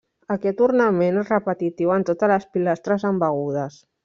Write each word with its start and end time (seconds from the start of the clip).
Aquest 0.35 0.61
ornament 0.67 1.19
és 1.23 1.29
repetitiu 1.33 1.93
en 1.97 2.07
totes 2.11 2.35
les 2.35 2.49
pilastres 2.57 3.07
embegudes. 3.13 3.81